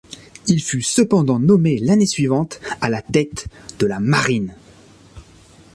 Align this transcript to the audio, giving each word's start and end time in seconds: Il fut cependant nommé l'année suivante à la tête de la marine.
Il 0.47 0.59
fut 0.63 0.81
cependant 0.81 1.37
nommé 1.37 1.77
l'année 1.77 2.07
suivante 2.07 2.59
à 2.81 2.89
la 2.89 3.03
tête 3.03 3.45
de 3.77 3.85
la 3.85 3.99
marine. 3.99 4.55